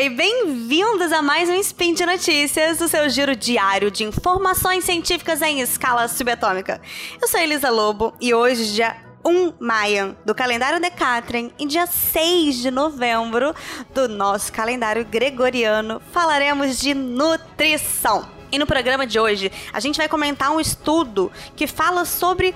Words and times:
e 0.00 0.08
bem-vindos 0.08 1.12
a 1.12 1.20
mais 1.20 1.50
um 1.50 1.54
Spin 1.56 1.92
de 1.92 2.06
Notícias, 2.06 2.80
o 2.80 2.88
seu 2.88 3.06
giro 3.10 3.36
diário 3.36 3.90
de 3.90 4.02
informações 4.02 4.82
científicas 4.82 5.42
em 5.42 5.60
escala 5.60 6.08
subatômica. 6.08 6.80
Eu 7.20 7.28
sou 7.28 7.38
Elisa 7.38 7.68
Lobo 7.68 8.14
e 8.18 8.32
hoje, 8.32 8.72
dia 8.72 8.96
1 9.22 9.52
Maia 9.60 10.16
do 10.24 10.34
calendário 10.34 10.80
Decatrin 10.80 11.52
e 11.58 11.66
dia 11.66 11.86
6 11.86 12.56
de 12.56 12.70
novembro 12.70 13.54
do 13.92 14.08
nosso 14.08 14.50
calendário 14.50 15.04
gregoriano, 15.04 16.00
falaremos 16.10 16.80
de 16.80 16.94
nutrição. 16.94 18.26
E 18.50 18.58
no 18.58 18.66
programa 18.66 19.06
de 19.06 19.20
hoje, 19.20 19.52
a 19.70 19.80
gente 19.80 19.98
vai 19.98 20.08
comentar 20.08 20.50
um 20.50 20.58
estudo 20.58 21.30
que 21.54 21.66
fala 21.66 22.06
sobre 22.06 22.54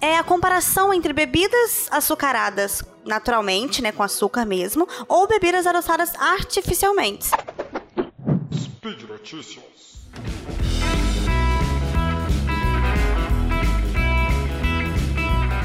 é, 0.00 0.16
a 0.18 0.24
comparação 0.24 0.92
entre 0.92 1.12
bebidas 1.12 1.86
açucaradas 1.92 2.82
naturalmente, 3.04 3.82
né, 3.82 3.92
com 3.92 4.02
açúcar 4.02 4.44
mesmo, 4.44 4.86
ou 5.08 5.26
bebidas 5.26 5.66
adoçadas 5.66 6.14
artificialmente. 6.16 7.28
Speed 8.54 9.02
Notícias. 9.08 9.72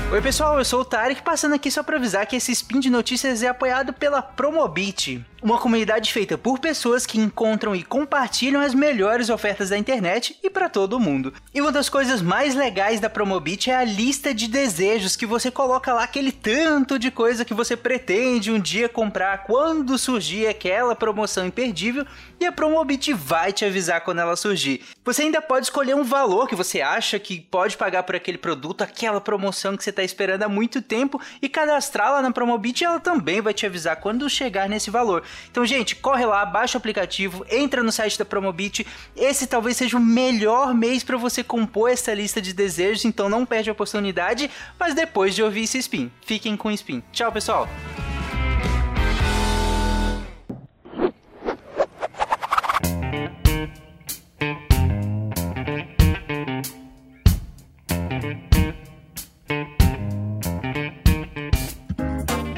Oi 0.09 0.21
pessoal, 0.21 0.57
eu 0.57 0.63
sou 0.63 0.81
o 0.81 0.85
Tarek, 0.85 1.21
passando 1.21 1.53
aqui 1.53 1.69
só 1.69 1.83
para 1.83 1.97
avisar 1.97 2.25
que 2.25 2.37
esse 2.37 2.53
spin 2.53 2.79
de 2.79 2.89
notícias 2.89 3.43
é 3.43 3.49
apoiado 3.49 3.91
pela 3.91 4.21
Promobit, 4.21 5.23
uma 5.41 5.57
comunidade 5.57 6.11
feita 6.11 6.37
por 6.37 6.59
pessoas 6.59 7.05
que 7.05 7.19
encontram 7.19 7.75
e 7.75 7.83
compartilham 7.83 8.61
as 8.61 8.73
melhores 8.73 9.29
ofertas 9.29 9.69
da 9.69 9.77
internet 9.77 10.37
e 10.43 10.49
para 10.49 10.69
todo 10.69 10.99
mundo. 10.99 11.33
E 11.53 11.61
uma 11.61 11.71
das 11.71 11.89
coisas 11.89 12.21
mais 12.21 12.55
legais 12.55 12.99
da 12.99 13.09
Promobit 13.09 13.69
é 13.69 13.75
a 13.75 13.83
lista 13.83 14.33
de 14.33 14.47
desejos 14.47 15.15
que 15.15 15.25
você 15.25 15.51
coloca 15.51 15.93
lá 15.93 16.03
aquele 16.03 16.31
tanto 16.31 16.97
de 16.97 17.11
coisa 17.11 17.45
que 17.45 17.53
você 17.53 17.77
pretende 17.77 18.51
um 18.51 18.59
dia 18.59 18.89
comprar 18.89 19.43
quando 19.43 19.97
surgir 19.97 20.47
aquela 20.47 20.95
promoção 20.95 21.45
imperdível 21.45 22.05
e 22.39 22.45
a 22.45 22.51
Promobit 22.51 23.13
vai 23.13 23.53
te 23.53 23.65
avisar 23.65 24.01
quando 24.01 24.19
ela 24.19 24.35
surgir. 24.35 24.81
Você 25.05 25.23
ainda 25.23 25.41
pode 25.41 25.67
escolher 25.67 25.95
um 25.95 26.03
valor 26.03 26.47
que 26.47 26.55
você 26.55 26.81
acha 26.81 27.19
que 27.19 27.39
pode 27.39 27.77
pagar 27.77 28.03
por 28.03 28.15
aquele 28.15 28.37
produto, 28.37 28.81
aquela 28.81 29.21
promoção 29.21 29.77
que 29.77 29.83
você 29.83 29.89
está 29.89 30.03
esperando 30.03 30.43
há 30.43 30.49
muito 30.49 30.81
tempo 30.81 31.21
e 31.41 31.47
cadastrá-la 31.47 32.21
na 32.21 32.31
Promobit 32.31 32.81
e 32.81 32.85
ela 32.85 32.99
também 32.99 33.41
vai 33.41 33.53
te 33.53 33.65
avisar 33.65 33.97
quando 33.97 34.29
chegar 34.29 34.67
nesse 34.67 34.89
valor. 34.89 35.23
Então, 35.49 35.65
gente, 35.65 35.95
corre 35.95 36.25
lá, 36.25 36.45
baixa 36.45 36.77
o 36.77 36.79
aplicativo, 36.79 37.45
entra 37.49 37.83
no 37.83 37.91
site 37.91 38.17
da 38.17 38.25
Promobit. 38.25 38.85
Esse 39.15 39.47
talvez 39.47 39.77
seja 39.77 39.97
o 39.97 40.01
melhor 40.01 40.73
mês 40.73 41.03
para 41.03 41.17
você 41.17 41.43
compor 41.43 41.89
essa 41.89 42.13
lista 42.13 42.41
de 42.41 42.53
desejos, 42.53 43.05
então 43.05 43.29
não 43.29 43.45
perde 43.45 43.69
a 43.69 43.73
oportunidade, 43.73 44.49
mas 44.79 44.93
depois 44.93 45.35
de 45.35 45.43
ouvir 45.43 45.63
esse 45.63 45.77
spin. 45.79 46.11
Fiquem 46.25 46.57
com 46.57 46.69
o 46.69 46.71
spin. 46.71 47.01
Tchau, 47.11 47.31
pessoal! 47.31 47.67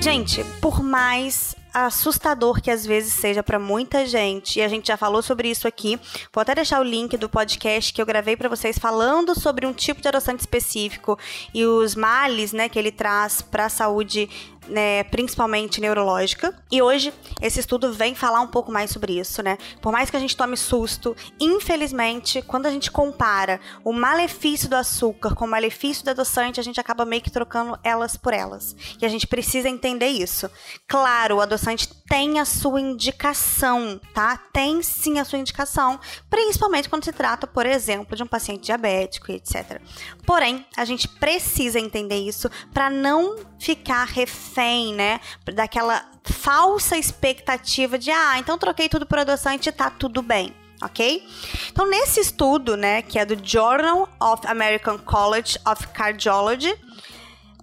Gente, 0.02 0.44
por 0.60 0.82
mais 0.82 1.56
assustador 1.74 2.62
que 2.62 2.72
às 2.72 2.86
vezes 2.86 3.14
seja 3.14 3.44
para 3.44 3.60
muita 3.60 4.06
gente, 4.06 4.60
e 4.60 4.62
a 4.62 4.68
gente 4.68 4.88
já 4.88 4.98
falou 4.98 5.22
sobre 5.22 5.50
isso 5.50 5.68
aqui. 5.68 6.00
Vou 6.34 6.42
até 6.42 6.56
deixar 6.56 6.80
o 6.80 6.84
link 6.84 7.18
do 7.18 7.30
podcast 7.30 7.94
que 7.94 8.02
eu 8.02 8.06
gravei 8.06 8.36
para 8.36 8.50
vocês 8.50 8.78
falando 8.78 9.40
sobre 9.40 9.66
um 9.66 9.74
tipo 9.74 10.02
de 10.02 10.08
adoçante 10.08 10.42
específico 10.42 11.18
e 11.54 11.66
os 11.66 11.96
males, 11.96 12.54
né, 12.54 12.70
que 12.70 12.80
ele 12.80 12.92
traz 12.92 13.42
para 13.42 13.66
a 13.66 13.70
saúde 13.70 14.30
né, 14.68 15.04
principalmente 15.06 15.82
neurológica. 15.82 16.54
E 16.72 16.82
hoje 16.82 17.14
esse 17.42 17.60
estudo 17.60 17.94
vem 17.94 18.14
falar 18.14 18.42
um 18.42 18.48
pouco 18.48 18.72
mais 18.72 18.92
sobre 18.92 19.20
isso, 19.20 19.42
né? 19.42 19.58
Por 19.82 19.92
mais 19.92 20.10
que 20.10 20.18
a 20.18 20.20
gente 20.20 20.36
tome 20.36 20.56
susto, 20.58 21.16
infelizmente, 21.40 22.42
quando 22.42 22.66
a 22.66 22.72
gente 22.72 22.92
compara 22.92 23.60
o 23.84 23.92
malefício 23.92 24.70
do 24.70 24.76
açúcar 24.76 25.34
com 25.34 25.46
o 25.46 25.50
malefício 25.50 26.04
do 26.04 26.12
adoçante, 26.12 26.60
a 26.60 26.64
gente 26.64 26.80
acaba 26.80 27.06
meio 27.06 27.22
que 27.22 27.32
trocando 27.32 27.78
elas 27.84 28.16
por 28.16 28.34
elas. 28.34 28.76
E 29.02 29.06
a 29.06 29.10
gente 29.10 29.28
precisa 29.28 29.70
entender 29.70 30.08
isso. 30.08 30.50
Claro, 30.88 31.38
o 31.38 31.42
adoçante 31.42 31.88
tem 32.08 32.40
a 32.40 32.46
sua 32.46 32.82
indicação, 32.82 34.00
tá? 34.14 34.38
Tem 34.52 34.82
sim 34.82 35.20
a 35.20 35.26
sua 35.26 35.40
indicação, 35.40 36.00
principalmente 36.30 36.90
quando 36.90 37.06
se 37.06 37.12
trata, 37.12 37.48
por 37.48 37.66
exemplo, 37.66 38.16
de 38.16 38.24
um 38.24 38.28
paciente 38.28 38.66
diabético 38.66 39.32
e 39.32 39.36
etc. 39.36 39.82
Porém, 40.26 40.66
a 40.76 40.86
gente 40.86 41.08
precisa 41.08 41.80
entender 41.80 42.18
isso 42.18 42.50
para 42.74 42.90
não 42.90 43.38
ficar 43.60 44.06
refém 44.06 44.49
refém, 44.50 44.94
né? 44.94 45.20
Daquela 45.54 46.04
falsa 46.24 46.98
expectativa 46.98 47.98
de, 47.98 48.12
ah, 48.12 48.38
então 48.40 48.58
troquei 48.58 48.90
tudo 48.90 49.06
por 49.06 49.20
adoçante 49.20 49.70
e 49.70 49.72
tá 49.72 49.90
tudo 49.90 50.22
bem 50.22 50.54
ok? 50.82 51.28
Então, 51.70 51.86
nesse 51.90 52.22
estudo, 52.22 52.78
né, 52.78 53.02
que 53.02 53.20
é 53.20 53.26
do 53.26 53.36
Journal 53.46 54.08
of 54.18 54.48
American 54.48 54.98
College 54.98 55.60
of 55.68 55.86
Cardiology, 55.90 56.74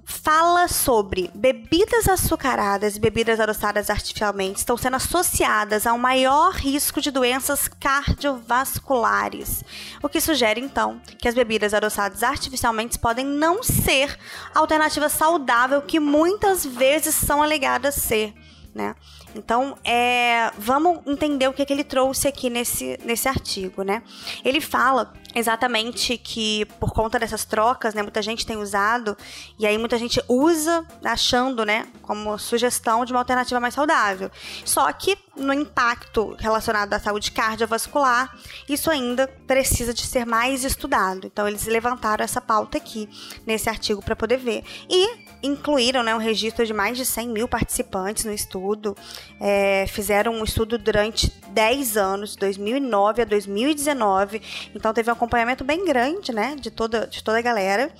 fala 0.08 0.68
sobre 0.68 1.28
bebidas 1.34 2.08
açucaradas 2.08 2.96
e 2.96 3.00
bebidas 3.00 3.40
adoçadas 3.40 3.90
artificialmente 3.90 4.60
estão 4.60 4.76
sendo 4.76 4.94
associadas 4.94 5.84
a 5.84 5.92
um 5.92 5.98
maior 5.98 6.52
risco 6.52 7.00
de 7.00 7.10
doenças 7.10 7.66
cardiovasculares, 7.66 9.64
o 10.00 10.08
que 10.08 10.20
sugere 10.20 10.60
então 10.60 11.00
que 11.18 11.26
as 11.26 11.34
bebidas 11.34 11.74
adoçadas 11.74 12.22
artificialmente 12.22 13.00
podem 13.00 13.26
não 13.26 13.64
ser 13.64 14.16
a 14.54 14.60
alternativa 14.60 15.08
saudável 15.08 15.82
que 15.82 15.98
muitas 15.98 16.64
vezes 16.64 17.12
são 17.12 17.42
alegadas 17.42 17.96
ser, 17.96 18.32
né? 18.72 18.94
Então, 19.34 19.76
é, 19.84 20.50
vamos 20.56 21.00
entender 21.04 21.48
o 21.48 21.52
que, 21.52 21.62
é 21.62 21.64
que 21.64 21.72
ele 21.72 21.84
trouxe 21.84 22.28
aqui 22.28 22.48
nesse, 22.48 22.98
nesse 23.04 23.28
artigo, 23.28 23.82
né? 23.82 24.02
Ele 24.44 24.60
fala 24.60 25.12
exatamente 25.36 26.16
que 26.16 26.64
por 26.80 26.94
conta 26.94 27.19
dessas 27.19 27.44
trocas, 27.44 27.92
né, 27.92 28.02
muita 28.02 28.22
gente 28.22 28.47
tem 28.47 28.56
usado 28.56 29.14
e 29.58 29.66
aí 29.66 29.76
muita 29.76 29.98
gente 29.98 30.19
usa 30.26 30.86
achando, 31.04 31.62
né, 31.62 31.86
como 32.00 32.38
sugestão 32.38 33.04
de 33.04 33.12
uma 33.12 33.20
alternativa 33.20 33.60
mais 33.60 33.74
saudável. 33.74 34.30
Só 34.64 34.91
que 34.94 35.19
no 35.36 35.52
impacto 35.52 36.34
relacionado 36.38 36.94
à 36.94 36.98
saúde 36.98 37.30
cardiovascular, 37.30 38.34
isso 38.66 38.91
ainda 38.91 39.28
precisa 39.47 39.92
de 39.92 40.06
ser 40.06 40.24
mais 40.24 40.64
estudado. 40.64 41.26
Então 41.26 41.47
eles 41.47 41.66
levantaram 41.66 42.24
essa 42.24 42.41
pauta 42.41 42.78
aqui 42.78 43.06
nesse 43.47 43.68
artigo 43.68 44.00
para 44.03 44.16
poder 44.16 44.38
ver 44.38 44.64
e 44.88 45.26
incluíram 45.42 46.03
né, 46.03 46.14
um 46.14 46.18
registro 46.18 46.64
de 46.64 46.72
mais 46.72 46.97
de 46.97 47.04
100 47.04 47.28
mil 47.28 47.47
participantes 47.47 48.24
no 48.24 48.32
estudo, 48.32 48.97
é, 49.38 49.86
fizeram 49.86 50.32
um 50.32 50.44
estudo 50.44 50.78
durante 50.78 51.30
10 51.56 51.96
anos, 51.96 52.36
2009 52.36 53.22
a 53.22 53.24
2019, 53.24 54.42
então 54.74 54.92
teve 54.92 55.08
uma 55.08 55.16
acompanhamento 55.16 55.64
bem 55.64 55.86
grande, 55.86 56.30
né, 56.30 56.54
de 56.60 56.70
toda, 56.70 57.06
de 57.06 57.24
toda 57.24 57.38
a 57.38 57.40
galera. 57.40 57.90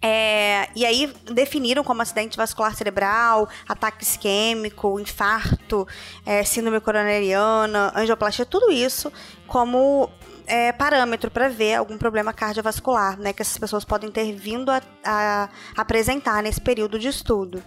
É, 0.00 0.68
e 0.74 0.84
aí 0.86 1.12
definiram 1.30 1.84
como 1.84 2.00
acidente 2.00 2.38
vascular 2.38 2.74
cerebral, 2.74 3.46
ataque 3.68 4.02
isquêmico, 4.02 4.98
infarto, 4.98 5.86
é, 6.24 6.42
síndrome 6.42 6.80
coronariana, 6.80 7.92
angioplastia, 7.94 8.46
tudo 8.46 8.72
isso 8.72 9.12
como 9.46 10.08
é, 10.46 10.72
parâmetro 10.72 11.30
para 11.30 11.50
ver 11.50 11.74
algum 11.74 11.98
problema 11.98 12.32
cardiovascular, 12.32 13.18
né, 13.18 13.34
que 13.34 13.42
essas 13.42 13.58
pessoas 13.58 13.84
podem 13.84 14.10
ter 14.10 14.32
vindo 14.32 14.70
a, 14.70 14.80
a 15.04 15.48
apresentar 15.76 16.42
nesse 16.42 16.62
período 16.62 16.98
de 16.98 17.08
estudo. 17.08 17.62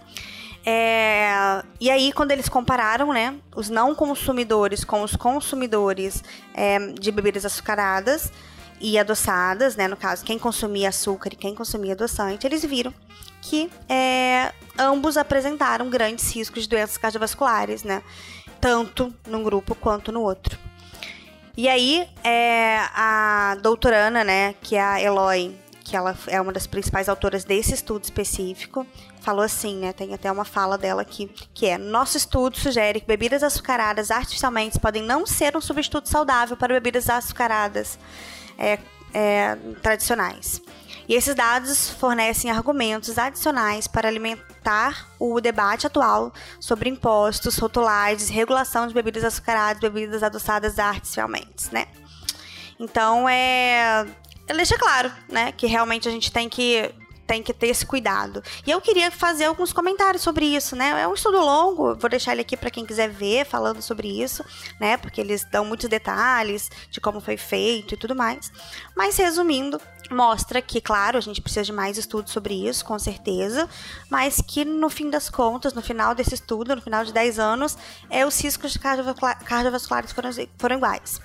É, 0.68 1.62
e 1.80 1.88
aí, 1.88 2.12
quando 2.12 2.32
eles 2.32 2.48
compararam, 2.48 3.12
né, 3.12 3.36
os 3.54 3.70
não 3.70 3.94
consumidores 3.94 4.82
com 4.82 5.02
os 5.02 5.14
consumidores 5.14 6.24
é, 6.52 6.78
de 6.92 7.12
bebidas 7.12 7.46
açucaradas, 7.46 8.32
e 8.80 8.98
adoçadas, 8.98 9.76
né? 9.76 9.88
No 9.88 9.96
caso, 9.96 10.24
quem 10.24 10.38
consumia 10.38 10.88
açúcar 10.88 11.32
e 11.32 11.36
quem 11.36 11.54
consumia 11.54 11.92
adoçante, 11.92 12.46
eles 12.46 12.64
viram 12.64 12.92
que 13.40 13.70
é, 13.88 14.52
ambos 14.78 15.16
apresentaram 15.16 15.88
grandes 15.88 16.30
riscos 16.34 16.64
de 16.64 16.68
doenças 16.68 16.98
cardiovasculares, 16.98 17.84
né? 17.84 18.02
Tanto 18.60 19.14
num 19.26 19.42
grupo 19.42 19.74
quanto 19.74 20.10
no 20.10 20.22
outro. 20.22 20.58
E 21.56 21.68
aí, 21.68 22.06
é, 22.22 22.80
a 22.94 23.56
doutorana, 23.62 24.22
né, 24.22 24.54
que 24.60 24.76
é 24.76 24.82
a 24.82 25.00
Eloy, 25.00 25.56
que 25.86 25.96
ela 25.96 26.18
é 26.26 26.40
uma 26.40 26.52
das 26.52 26.66
principais 26.66 27.08
autoras 27.08 27.44
desse 27.44 27.72
estudo 27.72 28.02
específico, 28.02 28.84
falou 29.20 29.44
assim, 29.44 29.76
né? 29.76 29.92
Tem 29.92 30.12
até 30.12 30.30
uma 30.32 30.44
fala 30.44 30.76
dela 30.76 31.02
aqui, 31.02 31.30
que 31.54 31.66
é: 31.66 31.78
nosso 31.78 32.16
estudo 32.16 32.58
sugere 32.58 33.00
que 33.00 33.06
bebidas 33.06 33.44
açucaradas 33.44 34.10
artificialmente 34.10 34.80
podem 34.80 35.04
não 35.04 35.24
ser 35.24 35.56
um 35.56 35.60
substituto 35.60 36.08
saudável 36.08 36.56
para 36.56 36.74
bebidas 36.74 37.08
açucaradas 37.08 38.00
é, 38.58 38.80
é, 39.14 39.54
tradicionais. 39.80 40.60
E 41.08 41.14
esses 41.14 41.36
dados 41.36 41.88
fornecem 41.90 42.50
argumentos 42.50 43.16
adicionais 43.16 43.86
para 43.86 44.08
alimentar 44.08 45.08
o 45.20 45.40
debate 45.40 45.86
atual 45.86 46.32
sobre 46.58 46.90
impostos, 46.90 47.56
rotulagens, 47.58 48.28
regulação 48.28 48.88
de 48.88 48.94
bebidas 48.94 49.22
açucaradas, 49.22 49.80
bebidas 49.80 50.24
adoçadas 50.24 50.80
artificialmente, 50.80 51.72
né? 51.72 51.86
Então, 52.78 53.28
é, 53.28 54.04
deixa 54.54 54.78
claro, 54.78 55.10
né, 55.28 55.52
que 55.52 55.66
realmente 55.66 56.08
a 56.08 56.10
gente 56.10 56.30
tem 56.30 56.48
que 56.48 56.94
tem 57.26 57.42
que 57.42 57.52
ter 57.52 57.68
esse 57.68 57.84
cuidado. 57.84 58.42
E 58.66 58.70
eu 58.70 58.80
queria 58.80 59.10
fazer 59.10 59.46
alguns 59.46 59.72
comentários 59.72 60.22
sobre 60.22 60.46
isso, 60.46 60.76
né? 60.76 61.02
É 61.02 61.08
um 61.08 61.14
estudo 61.14 61.38
longo, 61.38 61.96
vou 61.96 62.08
deixar 62.08 62.32
ele 62.32 62.42
aqui 62.42 62.56
para 62.56 62.70
quem 62.70 62.86
quiser 62.86 63.10
ver, 63.10 63.44
falando 63.44 63.82
sobre 63.82 64.08
isso, 64.08 64.44
né? 64.80 64.96
Porque 64.96 65.20
eles 65.20 65.44
dão 65.50 65.64
muitos 65.64 65.88
detalhes 65.88 66.70
de 66.90 67.00
como 67.00 67.20
foi 67.20 67.36
feito 67.36 67.94
e 67.94 67.96
tudo 67.96 68.14
mais. 68.14 68.52
Mas 68.94 69.16
resumindo, 69.16 69.80
mostra 70.10 70.62
que, 70.62 70.80
claro, 70.80 71.18
a 71.18 71.20
gente 71.20 71.42
precisa 71.42 71.64
de 71.64 71.72
mais 71.72 71.98
estudos 71.98 72.32
sobre 72.32 72.54
isso, 72.54 72.84
com 72.84 72.98
certeza, 72.98 73.68
mas 74.08 74.40
que 74.40 74.64
no 74.64 74.88
fim 74.88 75.10
das 75.10 75.28
contas, 75.28 75.74
no 75.74 75.82
final 75.82 76.14
desse 76.14 76.34
estudo, 76.34 76.76
no 76.76 76.82
final 76.82 77.04
de 77.04 77.12
10 77.12 77.38
anos, 77.38 77.76
é, 78.08 78.24
os 78.24 78.40
riscos 78.40 78.76
cardiovasculares 78.76 80.12
foram, 80.12 80.30
foram 80.58 80.76
iguais. 80.76 81.20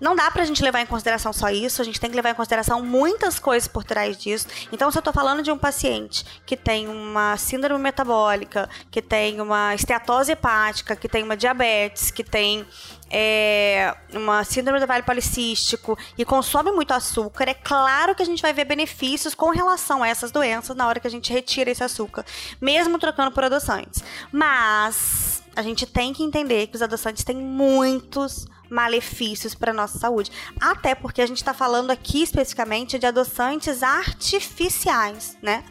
Não 0.00 0.14
dá 0.14 0.30
pra 0.30 0.44
gente 0.44 0.62
levar 0.62 0.80
em 0.80 0.86
consideração 0.86 1.32
só 1.32 1.48
isso, 1.50 1.82
a 1.82 1.84
gente 1.84 1.98
tem 1.98 2.08
que 2.08 2.16
levar 2.16 2.30
em 2.30 2.34
consideração 2.34 2.84
muitas 2.84 3.38
coisas 3.38 3.66
por 3.66 3.82
trás 3.82 4.16
disso. 4.16 4.46
Então, 4.72 4.90
se 4.90 4.98
eu 4.98 5.02
tô 5.02 5.12
falando 5.12 5.42
de 5.42 5.50
um 5.50 5.58
paciente 5.58 6.24
que 6.46 6.56
tem 6.56 6.86
uma 6.86 7.36
síndrome 7.36 7.82
metabólica, 7.82 8.68
que 8.90 9.02
tem 9.02 9.40
uma 9.40 9.74
esteatose 9.74 10.32
hepática, 10.32 10.94
que 10.94 11.08
tem 11.08 11.24
uma 11.24 11.36
diabetes, 11.36 12.10
que 12.10 12.22
tem 12.22 12.64
é, 13.10 13.94
uma 14.12 14.44
síndrome 14.44 14.78
do 14.78 14.86
vale 14.86 15.02
policístico 15.02 15.98
e 16.16 16.24
consome 16.24 16.70
muito 16.70 16.92
açúcar, 16.92 17.48
é 17.48 17.54
claro 17.54 18.14
que 18.14 18.22
a 18.22 18.26
gente 18.26 18.42
vai 18.42 18.52
ver 18.52 18.64
benefícios 18.64 19.34
com 19.34 19.50
relação 19.50 20.02
a 20.02 20.08
essas 20.08 20.30
doenças 20.30 20.76
na 20.76 20.86
hora 20.86 21.00
que 21.00 21.06
a 21.06 21.10
gente 21.10 21.32
retira 21.32 21.70
esse 21.70 21.82
açúcar, 21.82 22.24
mesmo 22.60 22.98
trocando 22.98 23.32
por 23.32 23.44
adoçantes. 23.44 24.02
Mas 24.30 25.42
a 25.56 25.62
gente 25.62 25.86
tem 25.86 26.12
que 26.12 26.22
entender 26.22 26.68
que 26.68 26.76
os 26.76 26.82
adoçantes 26.82 27.24
têm 27.24 27.36
muitos 27.36 28.46
malefícios 28.70 29.54
para 29.54 29.72
nossa 29.72 29.98
saúde. 29.98 30.30
Até 30.60 30.94
porque 30.94 31.22
a 31.22 31.26
gente 31.26 31.38
está 31.38 31.54
falando 31.54 31.90
aqui 31.90 32.22
especificamente 32.22 32.98
de 32.98 33.06
adoçantes 33.06 33.82
artificiais, 33.82 35.36
né? 35.42 35.64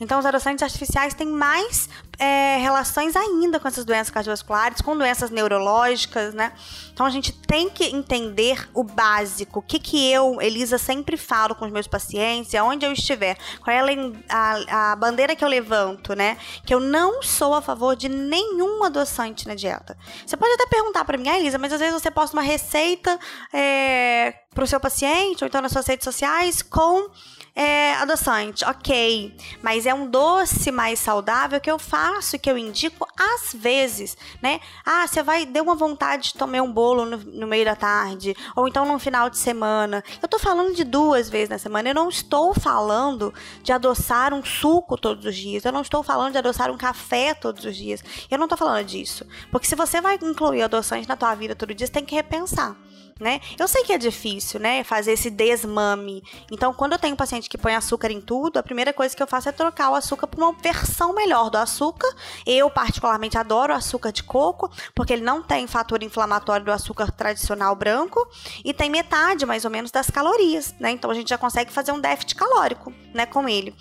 Então, 0.00 0.18
os 0.18 0.26
adoçantes 0.26 0.62
artificiais 0.62 1.14
têm 1.14 1.26
mais 1.26 1.88
é, 2.18 2.56
relações 2.58 3.14
ainda 3.16 3.60
com 3.60 3.68
essas 3.68 3.84
doenças 3.84 4.10
cardiovasculares, 4.10 4.80
com 4.80 4.96
doenças 4.96 5.30
neurológicas, 5.30 6.34
né? 6.34 6.52
Então, 6.92 7.06
a 7.06 7.10
gente 7.10 7.32
tem 7.32 7.68
que 7.70 7.84
entender 7.84 8.68
o 8.74 8.82
básico. 8.82 9.60
O 9.60 9.62
que, 9.62 9.78
que 9.78 10.10
eu, 10.10 10.40
Elisa, 10.40 10.78
sempre 10.78 11.16
falo 11.16 11.54
com 11.54 11.64
os 11.64 11.72
meus 11.72 11.86
pacientes, 11.86 12.54
aonde 12.54 12.84
eu 12.84 12.92
estiver, 12.92 13.36
qual 13.62 13.74
é 13.74 13.80
a, 14.28 14.92
a 14.92 14.96
bandeira 14.96 15.36
que 15.36 15.44
eu 15.44 15.48
levanto, 15.48 16.14
né? 16.14 16.36
Que 16.64 16.74
eu 16.74 16.80
não 16.80 17.22
sou 17.22 17.54
a 17.54 17.62
favor 17.62 17.96
de 17.96 18.08
nenhum 18.08 18.82
adoçante 18.84 19.46
na 19.46 19.54
dieta. 19.54 19.96
Você 20.26 20.36
pode 20.36 20.52
até 20.54 20.66
perguntar 20.66 21.04
para 21.04 21.18
mim, 21.18 21.28
ah, 21.28 21.38
Elisa, 21.38 21.58
mas 21.58 21.72
às 21.72 21.80
vezes 21.80 21.94
você 21.94 22.10
posta 22.10 22.36
uma 22.36 22.42
receita 22.44 23.18
é, 23.52 24.34
para 24.54 24.64
o 24.64 24.66
seu 24.66 24.78
paciente, 24.78 25.42
ou 25.42 25.48
então 25.48 25.60
nas 25.60 25.72
suas 25.72 25.86
redes 25.86 26.04
sociais, 26.04 26.62
com 26.62 27.10
é, 27.56 27.94
adoçante, 27.94 28.64
ok. 28.64 29.32
Mas 29.62 29.86
é 29.86 29.94
um 29.94 30.10
doce 30.10 30.72
mais 30.72 30.98
saudável 30.98 31.60
que 31.60 31.70
eu 31.70 31.78
faço 31.78 32.38
que 32.38 32.50
eu 32.50 32.58
indico 32.58 33.06
às 33.16 33.54
vezes, 33.54 34.16
né? 34.42 34.60
Ah, 34.84 35.06
você 35.06 35.22
vai, 35.22 35.46
deu 35.46 35.62
uma 35.62 35.76
vontade 35.76 36.32
de 36.32 36.34
tomar 36.34 36.62
um 36.62 36.72
bolo 36.72 37.06
no, 37.06 37.16
no, 37.16 37.46
meio 37.46 37.64
da 37.64 37.76
tarde, 37.76 38.34
ou 38.56 38.66
então 38.66 38.84
no 38.84 38.98
final 38.98 39.30
de 39.30 39.38
semana. 39.38 40.02
Eu 40.20 40.28
tô 40.28 40.38
falando 40.38 40.74
de 40.74 40.82
duas 40.82 41.30
vezes 41.30 41.48
na 41.48 41.58
semana. 41.58 41.90
Eu 41.90 41.94
não 41.94 42.08
estou 42.08 42.52
falando 42.54 43.32
de 43.62 43.72
adoçar 43.72 44.34
um 44.34 44.44
suco 44.44 44.96
todos 44.96 45.24
os 45.24 45.36
dias. 45.36 45.64
Eu 45.64 45.72
não 45.72 45.82
estou 45.82 46.02
falando 46.02 46.32
de 46.32 46.38
adoçar 46.38 46.72
um 46.72 46.76
café 46.76 47.34
todos 47.34 47.64
os 47.64 47.76
dias. 47.76 48.02
Eu 48.28 48.38
não 48.38 48.48
tô 48.48 48.56
falando 48.56 48.84
disso. 48.84 49.24
Porque 49.52 49.66
se 49.66 49.76
você 49.76 50.00
vai 50.00 50.18
incluir 50.20 50.62
adoçante 50.62 51.08
na 51.08 51.16
tua 51.16 51.34
vida 51.34 51.54
todo 51.54 51.72
dia, 51.72 51.86
você 51.86 51.92
tem 51.92 52.04
que 52.04 52.16
repensar 52.16 52.76
né? 53.20 53.40
Eu 53.58 53.68
sei 53.68 53.82
que 53.84 53.92
é 53.92 53.98
difícil, 53.98 54.60
né, 54.60 54.82
fazer 54.84 55.12
esse 55.12 55.30
desmame. 55.30 56.22
Então, 56.50 56.72
quando 56.72 56.92
eu 56.92 56.98
tenho 56.98 57.14
um 57.14 57.16
paciente 57.16 57.48
que 57.48 57.58
põe 57.58 57.74
açúcar 57.74 58.10
em 58.10 58.20
tudo, 58.20 58.58
a 58.58 58.62
primeira 58.62 58.92
coisa 58.92 59.14
que 59.14 59.22
eu 59.22 59.26
faço 59.26 59.48
é 59.48 59.52
trocar 59.52 59.90
o 59.90 59.94
açúcar 59.94 60.26
por 60.26 60.42
uma 60.42 60.52
versão 60.52 61.14
melhor 61.14 61.50
do 61.50 61.58
açúcar. 61.58 62.08
Eu 62.46 62.70
particularmente 62.70 63.38
adoro 63.38 63.72
açúcar 63.72 64.12
de 64.12 64.22
coco, 64.22 64.70
porque 64.94 65.12
ele 65.12 65.22
não 65.22 65.42
tem 65.42 65.66
fator 65.66 66.02
inflamatório 66.02 66.66
do 66.66 66.72
açúcar 66.72 67.10
tradicional 67.12 67.74
branco 67.74 68.26
e 68.64 68.72
tem 68.72 68.90
metade 68.90 69.46
mais 69.46 69.64
ou 69.64 69.70
menos 69.70 69.90
das 69.90 70.10
calorias, 70.10 70.74
né? 70.78 70.90
Então 70.90 71.10
a 71.10 71.14
gente 71.14 71.28
já 71.28 71.38
consegue 71.38 71.72
fazer 71.72 71.92
um 71.92 72.00
déficit 72.00 72.34
calórico, 72.34 72.92
né, 73.12 73.26
com 73.26 73.48
ele. 73.48 73.74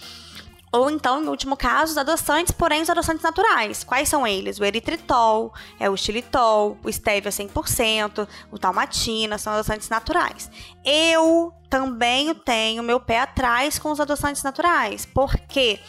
Ou 0.73 0.89
então, 0.89 1.23
em 1.23 1.27
último 1.27 1.55
caso, 1.55 1.91
os 1.91 1.97
adoçantes, 1.99 2.51
porém 2.51 2.81
os 2.81 2.89
adoçantes 2.89 3.21
naturais. 3.21 3.83
Quais 3.83 4.09
são 4.09 4.25
eles? 4.25 4.59
O 4.59 4.65
eritritol, 4.65 5.53
é 5.79 5.87
o 5.87 5.95
xilitol, 5.95 6.79
o 6.83 6.91
stevia 6.91 7.29
100%, 7.29 8.27
o 8.51 8.57
talmatina, 8.57 9.37
são 9.37 9.53
adoçantes 9.53 9.87
naturais. 9.87 10.49
Eu 10.83 11.53
também 11.69 12.33
tenho 12.33 12.81
meu 12.81 12.99
pé 12.99 13.19
atrás 13.19 13.77
com 13.77 13.91
os 13.91 13.99
adoçantes 13.99 14.41
naturais. 14.41 15.05
Por 15.05 15.35
quê? 15.47 15.79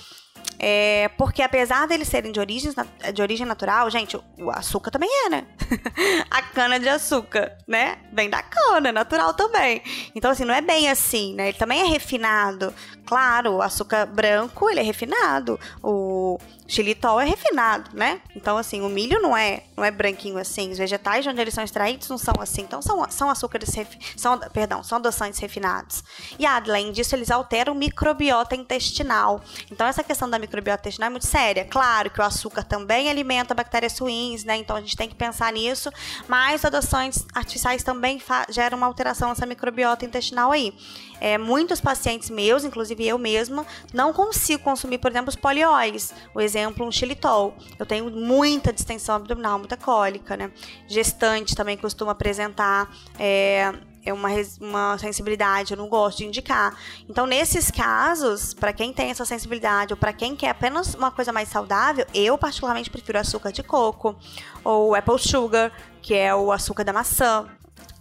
É, 0.58 1.10
porque 1.18 1.42
apesar 1.42 1.86
deles 1.86 2.08
serem 2.08 2.32
de 2.32 2.40
origem, 2.40 2.72
de 3.12 3.20
origem 3.22 3.46
natural, 3.46 3.90
gente, 3.90 4.16
o 4.38 4.50
açúcar 4.50 4.90
também 4.90 5.10
é, 5.26 5.28
né? 5.28 5.46
a 6.30 6.42
cana 6.42 6.78
de 6.78 6.88
açúcar, 6.88 7.56
né? 7.66 7.98
Vem 8.12 8.30
da 8.30 8.42
cana, 8.42 8.92
natural 8.92 9.34
também. 9.34 9.82
Então, 10.14 10.30
assim, 10.30 10.44
não 10.44 10.54
é 10.54 10.60
bem 10.60 10.88
assim, 10.88 11.34
né? 11.34 11.48
Ele 11.48 11.58
também 11.58 11.82
é 11.82 11.84
refinado. 11.84 12.72
Claro, 13.06 13.56
o 13.56 13.62
açúcar 13.62 14.06
branco, 14.06 14.70
ele 14.70 14.80
é 14.80 14.82
refinado. 14.82 15.60
O 15.82 16.38
xilitol 16.66 17.20
é 17.20 17.24
refinado, 17.26 17.90
né? 17.92 18.20
Então, 18.34 18.56
assim, 18.56 18.80
o 18.80 18.88
milho 18.88 19.20
não 19.20 19.36
é, 19.36 19.64
não 19.76 19.84
é 19.84 19.90
branquinho 19.90 20.38
assim. 20.38 20.70
Os 20.70 20.78
vegetais 20.78 21.22
de 21.22 21.28
onde 21.28 21.40
eles 21.40 21.52
são 21.52 21.62
extraídos 21.62 22.08
não 22.08 22.16
são 22.16 22.34
assim. 22.40 22.62
Então, 22.62 22.80
são, 22.80 23.06
são 23.10 23.28
açúcares, 23.30 23.70
são, 24.16 24.38
perdão, 24.52 24.82
são 24.82 24.96
adoçantes 24.96 25.38
refinados. 25.38 26.02
E 26.38 26.46
além 26.46 26.92
disso, 26.92 27.14
eles 27.14 27.30
alteram 27.30 27.74
o 27.74 27.76
microbiota 27.76 28.56
intestinal. 28.56 29.42
Então, 29.70 29.86
essa 29.86 30.02
questão 30.02 30.23
da 30.30 30.38
microbiota 30.38 30.82
intestinal 30.82 31.08
é 31.08 31.10
muito 31.10 31.26
séria. 31.26 31.64
Claro 31.64 32.10
que 32.10 32.20
o 32.20 32.24
açúcar 32.24 32.64
também 32.64 33.08
alimenta 33.10 33.54
bactérias 33.54 33.98
ruins, 33.98 34.44
né? 34.44 34.56
Então, 34.56 34.76
a 34.76 34.80
gente 34.80 34.96
tem 34.96 35.08
que 35.08 35.14
pensar 35.14 35.52
nisso. 35.52 35.90
Mas 36.28 36.64
adoçantes 36.64 37.24
artificiais 37.34 37.82
também 37.82 38.20
geram 38.48 38.76
uma 38.78 38.86
alteração 38.86 39.28
nessa 39.28 39.46
microbiota 39.46 40.04
intestinal 40.04 40.52
aí. 40.52 40.74
É, 41.20 41.38
muitos 41.38 41.80
pacientes 41.80 42.28
meus, 42.28 42.64
inclusive 42.64 43.06
eu 43.06 43.16
mesma, 43.16 43.66
não 43.92 44.12
consigo 44.12 44.62
consumir, 44.62 44.98
por 44.98 45.10
exemplo, 45.10 45.28
os 45.28 45.36
polióis. 45.36 46.12
O 46.34 46.40
exemplo, 46.40 46.86
um 46.86 46.92
xilitol. 46.92 47.56
Eu 47.78 47.86
tenho 47.86 48.10
muita 48.10 48.72
distensão 48.72 49.14
abdominal, 49.14 49.58
muita 49.58 49.76
cólica, 49.76 50.36
né? 50.36 50.50
Gestante 50.86 51.54
também 51.54 51.76
costuma 51.76 52.12
apresentar. 52.12 52.90
É, 53.18 53.72
é 54.04 54.12
uma, 54.12 54.28
uma 54.60 54.98
sensibilidade, 54.98 55.72
eu 55.72 55.76
não 55.76 55.88
gosto 55.88 56.18
de 56.18 56.26
indicar. 56.26 56.76
Então, 57.08 57.26
nesses 57.26 57.70
casos, 57.70 58.52
para 58.52 58.72
quem 58.72 58.92
tem 58.92 59.10
essa 59.10 59.24
sensibilidade 59.24 59.92
ou 59.92 59.96
para 59.96 60.12
quem 60.12 60.36
quer 60.36 60.50
apenas 60.50 60.94
uma 60.94 61.10
coisa 61.10 61.32
mais 61.32 61.48
saudável, 61.48 62.06
eu 62.12 62.36
particularmente 62.36 62.90
prefiro 62.90 63.18
açúcar 63.18 63.50
de 63.50 63.62
coco 63.62 64.16
ou 64.62 64.94
apple 64.94 65.18
sugar, 65.18 65.72
que 66.02 66.14
é 66.14 66.34
o 66.34 66.52
açúcar 66.52 66.84
da 66.84 66.92
maçã. 66.92 67.48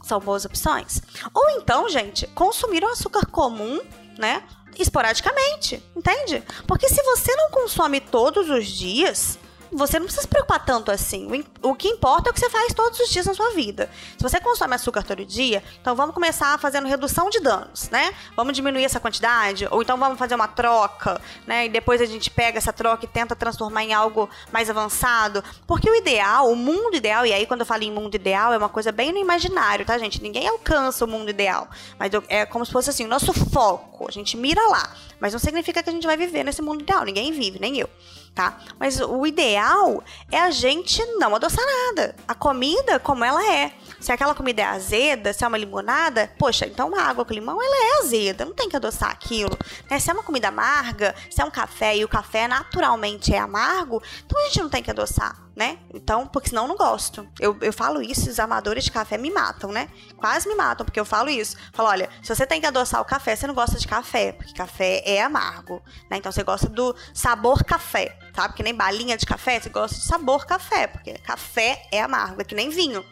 São 0.04 0.20
boas 0.20 0.44
opções. 0.44 1.02
Ou 1.34 1.50
então, 1.52 1.88
gente, 1.88 2.28
consumir 2.28 2.84
o 2.84 2.90
açúcar 2.90 3.26
comum, 3.26 3.80
né? 4.18 4.44
Esporadicamente, 4.78 5.82
entende? 5.96 6.44
Porque 6.68 6.90
se 6.90 7.02
você 7.04 7.34
não 7.36 7.52
consome 7.52 8.02
todos 8.02 8.50
os 8.50 8.68
dias, 8.68 9.40
você 9.74 10.00
não 10.00 10.06
precisa 10.06 10.22
se 10.22 10.28
preocupar 10.28 10.64
tanto 10.64 10.92
assim. 10.92 11.46
O 11.62 11.76
que 11.76 11.88
importa 11.88 12.30
é 12.30 12.32
o 12.32 12.34
que 12.34 12.40
você 12.40 12.50
faz 12.50 12.74
todos 12.74 13.00
os 13.00 13.10
dias 13.10 13.26
na 13.26 13.34
sua 13.34 13.52
vida. 13.52 13.90
Se 14.18 14.24
você 14.24 14.40
consome 14.40 14.76
açúcar 14.76 15.04
todo 15.04 15.26
dia, 15.26 15.64
então 15.82 15.96
vamos 15.96 16.14
começar 16.14 16.58
fazendo 16.60 16.88
redução 16.88 17.30
de 17.30 17.40
danos, 17.40 17.90
né? 17.90 18.14
Vamos 18.36 18.54
diminuir 18.54 18.84
essa 18.84 19.00
quantidade, 19.00 19.68
ou 19.72 19.82
então 19.82 19.98
vamos 19.98 20.18
fazer 20.18 20.36
uma 20.36 20.48
troca, 20.48 21.20
né? 21.48 21.66
E 21.66 21.70
depois 21.70 22.02
a 22.02 22.06
gente 22.06 22.30
pega 22.30 22.58
essa 22.58 22.72
troca 22.74 23.06
e 23.06 23.08
tenta 23.08 23.36
transformar 23.36 23.84
em 23.84 23.94
algo 23.94 24.30
mais 24.52 24.70
avançado. 24.70 25.44
Porque 25.66 25.90
o 25.90 25.96
ideal, 25.96 26.52
o 26.52 26.56
mundo 26.56 26.96
ideal, 26.96 27.26
e 27.26 27.34
aí 27.34 27.46
quando 27.46 27.62
eu 27.62 27.66
falo 27.66 27.84
em 27.84 27.92
mundo 27.92 28.16
ideal, 28.16 28.54
é 28.54 28.58
uma 28.58 28.70
coisa 28.70 28.92
bem 28.92 29.12
no 29.12 29.18
imaginário, 29.18 29.86
tá, 29.86 29.98
gente? 29.98 30.22
Ninguém 30.22 30.48
alcança 30.48 31.06
o 31.06 31.08
mundo 31.08 31.30
ideal. 31.30 31.68
Mas 31.98 32.12
é 32.28 32.46
como 32.46 32.66
se 32.66 32.72
fosse 32.72 32.90
assim, 32.90 33.06
o 33.06 33.10
nosso 33.10 33.34
foco. 33.34 34.08
A 34.08 34.12
gente 34.12 34.38
mira 34.38 34.62
lá. 34.68 34.96
Mas 35.20 35.34
não 35.34 35.40
significa 35.40 35.82
que 35.82 35.90
a 35.90 35.94
gente 35.94 36.06
vai 36.06 36.18
viver 36.18 36.44
nesse 36.44 36.62
mundo 36.62 36.82
ideal. 36.82 37.04
Ninguém 37.04 37.32
vive, 37.32 37.60
nem 37.60 37.78
eu 37.78 37.90
tá? 38.34 38.60
Mas 38.80 39.00
o 39.00 39.26
ideal 39.26 40.04
é 40.32 40.40
a 40.40 40.52
gente 40.52 41.04
não 41.18 41.36
adoçar 41.36 41.64
nada. 41.66 42.16
A 42.28 42.34
comida 42.34 43.00
como 43.00 43.24
ela 43.24 43.44
é. 43.54 43.74
Se 44.00 44.12
aquela 44.12 44.36
comida 44.36 44.62
é 44.62 44.66
azeda, 44.66 45.32
se 45.32 45.46
é 45.46 45.48
uma 45.48 45.58
limonada, 45.58 46.30
poxa, 46.38 46.66
então 46.66 46.90
uma 46.90 47.02
água 47.02 47.24
com 47.24 47.34
limão 47.34 47.62
ela 47.62 47.76
é 47.76 48.04
azeda, 48.04 48.44
não 48.44 48.54
tem 48.54 48.68
que 48.68 48.76
adoçar 48.76 49.10
aquilo. 49.10 49.58
Né? 49.90 50.00
Se 50.00 50.10
é 50.10 50.14
uma 50.14 50.24
comida 50.24 50.50
amarga, 50.50 51.16
se 51.30 51.42
é 51.42 51.46
um 51.46 51.52
café 51.52 51.96
e 51.96 52.04
o 52.04 52.08
café 52.08 52.48
naturalmente 52.48 53.34
é 53.34 53.40
amargo, 53.40 54.02
então 54.26 54.40
a 54.40 54.46
gente 54.46 54.62
não 54.62 54.70
tem 54.70 54.84
que 54.84 54.92
adoçar, 54.92 55.38
né? 55.56 55.78
Então, 55.94 56.26
porque 56.26 56.50
senão 56.50 56.64
eu 56.64 56.68
não 56.68 56.76
gosto. 56.76 57.28
Eu, 57.40 57.56
eu 57.62 57.72
falo 57.72 58.02
isso, 58.02 58.30
os 58.30 58.40
amadores 58.40 58.84
de 58.84 58.92
café 58.92 59.18
me 59.18 59.30
matam, 59.30 59.72
né? 59.72 59.88
Quase 60.18 60.48
me 60.48 60.56
matam, 60.56 60.86
porque 60.86 61.00
eu 61.00 61.06
falo 61.06 61.30
isso. 61.30 61.56
Falo, 61.72 61.90
olha, 61.90 62.10
se 62.22 62.34
você 62.34 62.46
tem 62.46 62.60
que 62.60 62.66
adoçar 62.66 63.02
o 63.02 63.06
café, 63.06 63.36
você 63.36 63.46
não 63.46 63.54
gosta 63.54 63.78
de 63.78 63.88
café, 63.88 64.32
porque 64.32 64.54
café 64.54 65.04
é 65.06 65.22
amargo, 65.22 65.82
né? 66.10 66.18
Então 66.18 66.32
você 66.32 66.44
gosta 66.44 66.68
do 66.68 66.96
sabor 67.14 67.64
café, 67.64 68.18
sabe? 68.36 68.56
Que 68.56 68.64
nem 68.64 68.74
balinha 68.74 69.18
de 69.18 69.26
café, 69.26 69.60
você 69.60 69.70
gosta 69.70 69.96
de 69.96 70.06
sabor 70.06 70.46
café, 70.46 70.88
porque 70.88 71.14
café 71.20 71.88
é 71.92 72.02
amargo, 72.02 72.42
é 72.42 72.44
que 72.44 72.56
nem 72.56 72.70
vinho. 72.70 73.06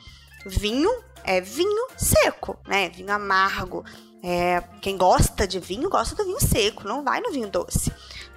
Vinho 0.46 0.92
é 1.24 1.40
vinho 1.40 1.88
seco, 1.96 2.58
né? 2.68 2.90
Vinho 2.90 3.12
amargo. 3.12 3.86
É, 4.24 4.62
quem 4.82 4.98
gosta 4.98 5.48
de 5.48 5.60
vinho 5.60 5.90
gosta 5.90 6.16
do 6.16 6.24
vinho 6.24 6.40
seco, 6.40 6.88
não 6.88 7.04
vai 7.04 7.22
no 7.22 7.32
vinho 7.32 7.50
doce. 7.50 7.92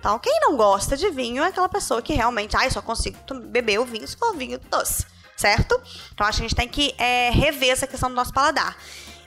Então, 0.05 0.19
quem 0.19 0.39
não 0.43 0.55
gosta 0.55 0.99
de 0.99 1.09
vinho 1.09 1.43
é 1.43 1.47
aquela 1.47 1.67
pessoa 1.67 2.03
que 2.03 2.13
realmente, 2.13 2.55
ai, 2.55 2.67
ah, 2.67 2.71
só 2.71 2.83
consigo 2.83 3.17
beber 3.47 3.81
o 3.81 3.87
vinho 3.87 4.07
se 4.07 4.15
for 4.15 4.37
vinho 4.37 4.61
doce, 4.71 5.07
certo? 5.35 5.81
Então, 6.13 6.27
acho 6.27 6.41
que 6.41 6.45
a 6.45 6.49
gente 6.49 6.55
tem 6.55 6.69
que 6.69 6.95
é, 6.99 7.31
rever 7.31 7.71
essa 7.71 7.87
questão 7.87 8.11
do 8.11 8.15
nosso 8.15 8.31
paladar. 8.31 8.77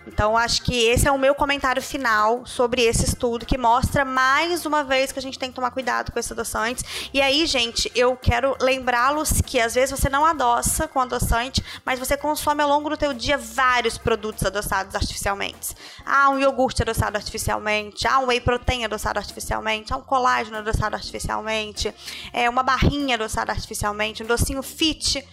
Então, 0.07 0.37
acho 0.37 0.61
que 0.63 0.85
esse 0.85 1.07
é 1.07 1.11
o 1.11 1.17
meu 1.17 1.35
comentário 1.35 1.81
final 1.81 2.45
sobre 2.45 2.81
esse 2.81 3.05
estudo, 3.05 3.45
que 3.45 3.57
mostra 3.57 4.05
mais 4.05 4.65
uma 4.65 4.83
vez 4.83 5.11
que 5.11 5.19
a 5.19 5.21
gente 5.21 5.37
tem 5.37 5.49
que 5.49 5.55
tomar 5.55 5.71
cuidado 5.71 6.11
com 6.11 6.19
esses 6.19 6.31
adoçantes. 6.31 6.83
E 7.13 7.21
aí, 7.21 7.45
gente, 7.45 7.91
eu 7.93 8.15
quero 8.15 8.55
lembrá-los 8.61 9.41
que 9.41 9.59
às 9.59 9.75
vezes 9.75 9.99
você 9.99 10.09
não 10.09 10.25
adoça 10.25 10.87
com 10.87 10.99
adoçante, 10.99 11.63
mas 11.85 11.99
você 11.99 12.15
consome 12.15 12.63
ao 12.63 12.69
longo 12.69 12.89
do 12.89 12.97
teu 12.97 13.13
dia 13.13 13.37
vários 13.37 13.97
produtos 13.97 14.45
adoçados 14.45 14.95
artificialmente. 14.95 15.75
Ah, 16.05 16.29
um 16.29 16.39
iogurte 16.39 16.81
adoçado 16.81 17.17
artificialmente, 17.17 18.07
ah, 18.07 18.19
um 18.19 18.27
whey 18.27 18.39
protein 18.39 18.85
adoçado 18.85 19.19
artificialmente, 19.19 19.93
ah, 19.93 19.97
um 19.97 20.01
colágeno 20.01 20.57
adoçado 20.57 20.95
artificialmente, 20.95 21.93
é, 22.31 22.49
uma 22.49 22.63
barrinha 22.63 23.15
adoçada 23.15 23.51
artificialmente, 23.51 24.23
um 24.23 24.25
docinho 24.25 24.63
fit 24.63 25.23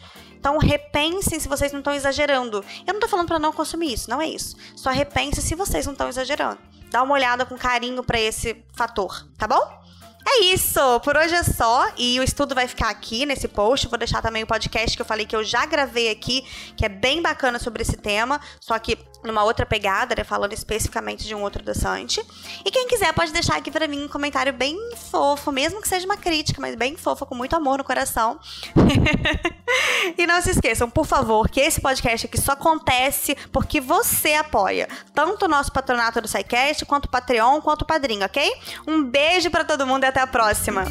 então 0.44 0.58
repensem 0.58 1.40
se 1.40 1.48
vocês 1.48 1.72
não 1.72 1.78
estão 1.78 1.94
exagerando. 1.94 2.62
Eu 2.86 2.92
não 2.92 2.96
estou 2.96 3.08
falando 3.08 3.28
para 3.28 3.38
não 3.38 3.50
consumir 3.50 3.94
isso, 3.94 4.10
não 4.10 4.20
é 4.20 4.28
isso. 4.28 4.54
Só 4.76 4.90
repense 4.90 5.40
se 5.40 5.54
vocês 5.54 5.86
não 5.86 5.94
estão 5.94 6.06
exagerando. 6.06 6.58
Dá 6.90 7.02
uma 7.02 7.14
olhada 7.14 7.46
com 7.46 7.56
carinho 7.56 8.04
para 8.04 8.20
esse 8.20 8.62
fator, 8.74 9.26
tá 9.38 9.48
bom? 9.48 9.83
É 10.26 10.44
isso, 10.44 11.00
por 11.00 11.16
hoje 11.16 11.34
é 11.34 11.42
só. 11.42 11.86
E 11.96 12.18
o 12.18 12.22
estudo 12.22 12.54
vai 12.54 12.66
ficar 12.66 12.88
aqui 12.88 13.26
nesse 13.26 13.46
post. 13.46 13.88
Vou 13.88 13.98
deixar 13.98 14.22
também 14.22 14.42
o 14.42 14.46
podcast 14.46 14.96
que 14.96 15.02
eu 15.02 15.06
falei 15.06 15.26
que 15.26 15.36
eu 15.36 15.44
já 15.44 15.66
gravei 15.66 16.10
aqui, 16.10 16.42
que 16.76 16.84
é 16.84 16.88
bem 16.88 17.20
bacana 17.20 17.58
sobre 17.58 17.82
esse 17.82 17.96
tema, 17.96 18.40
só 18.60 18.78
que 18.78 18.98
numa 19.22 19.42
outra 19.42 19.64
pegada, 19.64 20.14
né, 20.16 20.24
falando 20.24 20.52
especificamente 20.52 21.24
de 21.24 21.34
um 21.34 21.42
outro 21.42 21.62
docente. 21.62 22.24
E 22.64 22.70
quem 22.70 22.86
quiser 22.86 23.12
pode 23.12 23.32
deixar 23.32 23.56
aqui 23.56 23.70
para 23.70 23.88
mim 23.88 24.04
um 24.04 24.08
comentário 24.08 24.52
bem 24.52 24.76
fofo, 25.10 25.50
mesmo 25.50 25.80
que 25.80 25.88
seja 25.88 26.04
uma 26.04 26.16
crítica, 26.16 26.60
mas 26.60 26.74
bem 26.74 26.96
fofa, 26.96 27.24
com 27.24 27.34
muito 27.34 27.56
amor 27.56 27.78
no 27.78 27.84
coração. 27.84 28.38
e 30.16 30.26
não 30.26 30.40
se 30.40 30.50
esqueçam, 30.50 30.90
por 30.90 31.06
favor, 31.06 31.48
que 31.48 31.60
esse 31.60 31.80
podcast 31.80 32.26
aqui 32.26 32.40
só 32.40 32.52
acontece 32.52 33.36
porque 33.52 33.80
você 33.80 34.34
apoia 34.34 34.88
tanto 35.14 35.46
o 35.46 35.48
nosso 35.48 35.72
patronato 35.72 36.20
do 36.20 36.28
SciCast, 36.28 36.84
quanto 36.84 37.06
o 37.06 37.10
Patreon, 37.10 37.60
quanto 37.60 37.82
o 37.82 37.86
Padrinho, 37.86 38.24
ok? 38.24 38.52
Um 38.86 39.02
beijo 39.02 39.50
para 39.50 39.64
todo 39.64 39.86
mundo 39.86 40.04
e 40.04 40.06
até 40.14 40.20
a 40.20 40.26
próxima! 40.28 40.84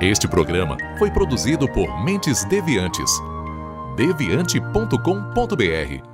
Este 0.00 0.28
programa 0.28 0.76
foi 0.98 1.10
produzido 1.10 1.66
por 1.72 2.04
Mentes 2.04 2.44
Deviantes. 2.44 3.10
deviante.com.br 3.96 6.13